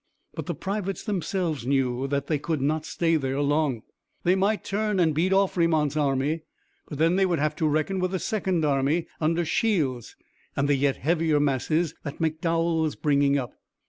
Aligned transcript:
But 0.33 0.47
the 0.47 0.55
privates 0.55 1.03
themselves 1.03 1.67
knew 1.67 2.07
that 2.07 2.25
they 2.25 2.39
could 2.39 2.59
not 2.59 2.87
stay 2.87 3.17
there 3.17 3.39
long. 3.39 3.83
They 4.23 4.33
might 4.33 4.63
turn 4.63 4.99
and 4.99 5.13
beat 5.13 5.31
off 5.31 5.53
Fremont's 5.53 5.95
army, 5.95 6.41
but 6.89 6.97
then 6.97 7.17
they 7.17 7.25
would 7.27 7.37
have 7.37 7.55
to 7.57 7.67
reckon 7.67 7.99
with 7.99 8.09
the 8.09 8.17
second 8.17 8.65
army 8.65 9.05
under 9.19 9.45
Shields 9.45 10.15
and 10.55 10.67
the 10.67 10.73
yet 10.73 10.95
heavier 10.97 11.39
masses 11.39 11.93
that 12.01 12.17
McDowell 12.17 12.81
was 12.81 12.95
bringing 12.95 13.37
up. 13.37 13.53